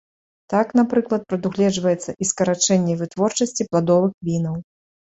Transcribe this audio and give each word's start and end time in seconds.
Так, 0.53 0.71
напрыклад, 0.79 1.27
прадугледжваецца 1.33 2.17
і 2.25 2.31
скарачэнне 2.33 2.99
вытворчасці 3.05 3.71
пладовых 3.71 4.13
вінаў. 4.31 4.63